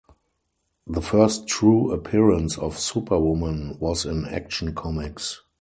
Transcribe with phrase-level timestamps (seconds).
[0.87, 5.41] The first true appearance of Superwoman was in "Action Comics".